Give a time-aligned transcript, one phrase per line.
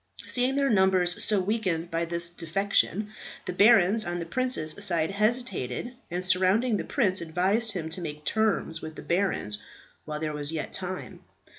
[0.25, 3.11] Seeing their numbers so weakened by this defection,
[3.45, 8.25] the barons on the prince's side hesitated, and surrounding the prince advised him to make
[8.25, 9.61] terms with the barons
[10.05, 11.19] while there was yet time.